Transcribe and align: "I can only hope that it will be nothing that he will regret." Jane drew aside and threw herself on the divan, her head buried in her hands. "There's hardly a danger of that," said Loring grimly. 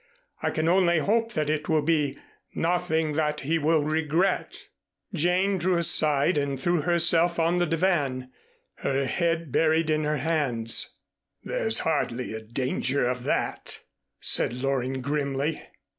"I 0.41 0.49
can 0.49 0.67
only 0.67 0.97
hope 0.97 1.33
that 1.33 1.47
it 1.47 1.69
will 1.69 1.83
be 1.83 2.17
nothing 2.55 3.13
that 3.13 3.41
he 3.41 3.59
will 3.59 3.83
regret." 3.83 4.57
Jane 5.13 5.59
drew 5.59 5.77
aside 5.77 6.39
and 6.39 6.59
threw 6.59 6.81
herself 6.81 7.37
on 7.37 7.59
the 7.59 7.67
divan, 7.67 8.31
her 8.77 9.05
head 9.05 9.51
buried 9.51 9.91
in 9.91 10.03
her 10.03 10.17
hands. 10.17 11.01
"There's 11.43 11.77
hardly 11.85 12.33
a 12.33 12.41
danger 12.41 13.05
of 13.05 13.25
that," 13.25 13.81
said 14.19 14.53
Loring 14.53 15.01
grimly. 15.03 15.61